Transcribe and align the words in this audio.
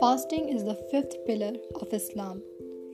Fasting 0.00 0.48
is 0.48 0.64
the 0.64 0.78
fifth 0.90 1.26
pillar 1.26 1.52
of 1.74 1.92
Islam. 1.92 2.42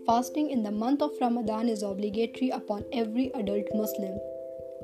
Fasting 0.06 0.50
in 0.50 0.62
the 0.62 0.70
month 0.70 1.02
of 1.02 1.12
Ramadan 1.20 1.68
is 1.68 1.82
obligatory 1.82 2.50
upon 2.50 2.84
every 2.92 3.30
adult 3.34 3.66
Muslim. 3.74 4.18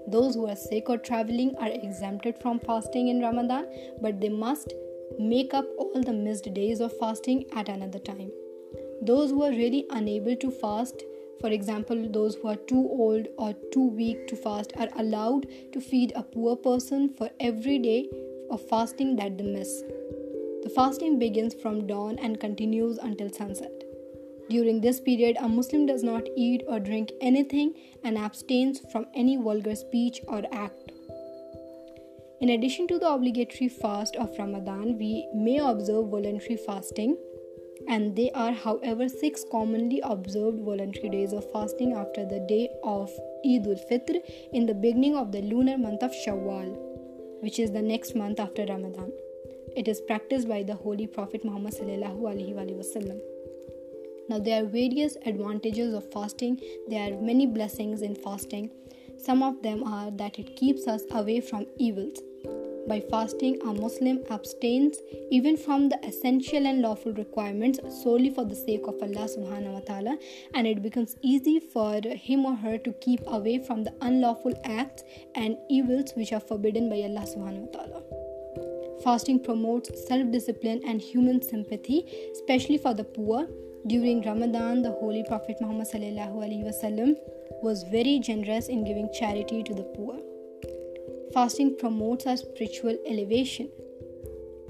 Those 0.07 0.35
who 0.35 0.47
are 0.47 0.57
sick 0.57 0.89
or 0.89 0.99
traveling 0.99 1.57
are 1.59 1.69
exempted 1.69 2.39
from 2.39 2.61
fasting 2.61 3.09
in 3.09 3.21
Ramadan, 3.21 3.67
but 4.01 4.21
they 4.21 4.29
must 4.29 4.75
make 5.19 5.55
up 5.55 5.67
all 5.79 6.03
the 6.03 6.13
missed 6.13 6.55
days 6.55 6.81
of 6.81 6.97
fasting 6.99 7.47
at 7.57 7.69
another 7.69 7.99
time. 7.99 8.31
Those 9.01 9.31
who 9.31 9.43
are 9.43 9.51
really 9.51 9.87
unable 9.91 10.37
to 10.37 10.51
fast, 10.51 11.03
for 11.43 11.51
example, 11.51 12.09
those 12.09 12.37
who 12.37 12.47
are 12.47 12.57
too 12.73 12.89
old 12.89 13.27
or 13.37 13.53
too 13.73 13.89
weak 13.89 14.29
to 14.29 14.37
fast, 14.37 14.73
are 14.77 14.89
allowed 14.97 15.47
to 15.73 15.81
feed 15.81 16.13
a 16.15 16.23
poor 16.23 16.55
person 16.55 17.09
for 17.09 17.31
every 17.41 17.81
day 17.81 18.09
of 18.49 18.67
fasting 18.69 19.17
that 19.17 19.37
they 19.37 19.45
miss. 19.45 19.83
The 20.63 20.71
fasting 20.73 21.19
begins 21.19 21.55
from 21.55 21.89
dawn 21.89 22.17
and 22.21 22.39
continues 22.39 22.99
until 22.99 23.29
sunset. 23.29 23.73
During 24.51 24.81
this 24.81 25.01
period, 25.01 25.37
a 25.41 25.49
Muslim 25.49 25.85
does 25.85 26.05
not 26.05 26.29
eat 26.37 26.63
or 26.69 26.79
drink 26.79 27.11
anything 27.21 27.75
and 28.05 28.17
abstains 28.17 28.81
from 28.93 29.07
any 29.13 29.37
vulgar 29.37 29.75
speech 29.75 30.21
or 30.29 30.45
act. 30.53 30.93
In 32.41 32.51
addition 32.51 32.87
to 32.87 33.01
the 33.01 33.11
obligatory 33.11 33.69
fast 33.69 34.15
of 34.15 34.39
Ramadan, 34.39 34.97
we 34.97 35.27
may 35.35 35.59
observe 35.59 36.09
voluntary 36.09 36.57
fasting, 36.57 37.17
and 37.89 38.15
they 38.17 38.31
are, 38.33 38.53
however, 38.53 39.09
six 39.09 39.45
commonly 39.51 40.01
observed 40.05 40.61
voluntary 40.61 41.09
days 41.09 41.33
of 41.33 41.51
fasting 41.53 41.93
after 41.95 42.25
the 42.25 42.41
day 42.41 42.69
of 42.83 43.11
Eid 43.45 43.67
ul 43.67 43.77
Fitr 43.91 44.21
in 44.53 44.67
the 44.67 44.75
beginning 44.75 45.17
of 45.17 45.33
the 45.33 45.43
lunar 45.43 45.77
month 45.79 46.03
of 46.03 46.13
Shawwal, 46.13 46.77
which 47.43 47.59
is 47.59 47.73
the 47.73 47.83
next 47.83 48.15
month 48.15 48.41
after 48.41 48.65
Ramadan. 48.65 49.13
It 49.77 49.89
is 49.89 50.01
practiced 50.01 50.49
by 50.49 50.63
the 50.63 50.75
Holy 50.75 51.07
Prophet 51.07 51.45
Muhammad. 51.45 51.75
Now, 54.29 54.39
there 54.39 54.63
are 54.63 54.67
various 54.67 55.17
advantages 55.27 55.95
of 55.95 56.11
fasting, 56.13 56.61
there 56.89 57.13
are 57.13 57.21
many 57.21 57.47
blessings 57.47 58.03
in 58.03 58.15
fasting. 58.15 58.71
Some 59.19 59.43
of 59.43 59.63
them 59.63 59.83
are 59.85 60.11
that 60.13 60.39
it 60.39 60.57
keeps 60.57 60.87
us 60.87 61.03
away 61.11 61.41
from 61.41 61.67
evils. 61.79 62.19
By 62.89 63.01
fasting, 63.01 63.61
a 63.63 63.73
Muslim 63.73 64.25
abstains 64.31 64.99
even 65.31 65.57
from 65.57 65.89
the 65.89 66.05
essential 66.05 66.67
and 66.67 66.83
lawful 66.83 67.13
requirements 67.13 67.79
solely 68.03 68.31
for 68.31 68.45
the 68.45 68.57
sake 68.57 68.83
of 68.89 69.01
Allah 69.01 69.29
subhanahu 69.29 69.75
wa 69.75 69.81
ta'ala, 69.81 70.19
and 70.55 70.67
it 70.67 70.83
becomes 70.83 71.17
easy 71.23 71.61
for 71.61 72.01
him 72.03 72.45
or 72.45 72.57
her 72.57 72.79
to 72.79 72.93
keep 72.95 73.21
away 73.27 73.59
from 73.59 73.85
the 73.85 73.95
unlawful 74.01 74.53
acts 74.65 75.05
and 75.35 75.57
evils 75.71 76.13
which 76.17 76.33
are 76.33 76.41
forbidden 76.41 76.89
by 76.89 76.97
Allah 76.97 77.25
subhanahu 77.35 77.69
wa 77.69 77.73
ta'ala. 77.79 78.03
Fasting 79.05 79.39
promotes 79.41 80.07
self 80.09 80.31
discipline 80.33 80.81
and 80.85 81.01
human 81.01 81.41
sympathy, 81.41 82.05
especially 82.33 82.79
for 82.79 82.95
the 82.95 83.05
poor. 83.05 83.47
During 83.87 84.23
Ramadan, 84.23 84.83
the 84.83 84.93
Holy 84.93 85.25
Prophet 85.25 85.57
Muhammad 85.61 85.89
was 87.63 87.85
very 87.85 88.19
generous 88.19 88.69
in 88.69 88.85
giving 88.85 89.09
charity 89.13 89.63
to 89.63 89.75
the 89.75 89.83
poor. 89.83 90.32
Fasting 91.33 91.77
promotes 91.79 92.27
our 92.27 92.37
spiritual 92.37 92.99
elevation. 93.07 93.71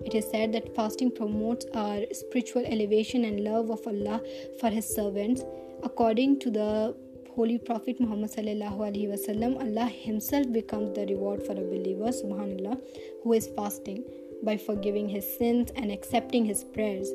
It 0.04 0.14
is 0.14 0.30
said 0.30 0.52
that 0.52 0.74
fasting 0.76 1.10
promotes 1.10 1.66
our 1.74 2.02
spiritual 2.12 2.64
elevation 2.64 3.24
and 3.24 3.40
love 3.40 3.70
of 3.70 3.86
Allah 3.86 4.20
for 4.60 4.70
His 4.70 4.86
servants. 4.94 5.42
According 5.82 6.38
to 6.40 6.50
the 6.50 6.96
Holy 7.34 7.58
Prophet 7.58 7.98
Muhammad 7.98 8.30
wasallam, 8.30 9.60
Allah 9.60 9.86
Himself 9.86 10.52
becomes 10.52 10.94
the 10.94 11.06
reward 11.06 11.42
for 11.44 11.52
a 11.52 11.64
believer, 11.64 12.10
subhanallah, 12.10 12.80
who 13.24 13.32
is 13.32 13.48
fasting 13.56 14.04
by 14.44 14.56
forgiving 14.56 15.08
his 15.08 15.26
sins 15.38 15.70
and 15.76 15.90
accepting 15.90 16.44
his 16.44 16.64
prayers. 16.64 17.10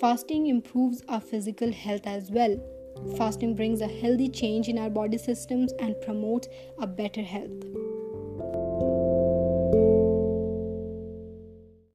Fasting 0.00 0.46
improves 0.46 1.02
our 1.08 1.20
physical 1.20 1.72
health 1.72 2.06
as 2.06 2.30
well. 2.30 2.58
Fasting 3.16 3.54
brings 3.54 3.80
a 3.80 3.86
healthy 3.86 4.28
change 4.28 4.68
in 4.68 4.78
our 4.78 4.90
body 4.90 5.18
systems 5.18 5.72
and 5.80 6.00
promotes 6.02 6.48
a 6.78 6.86
better 6.86 7.22
health. 7.22 7.85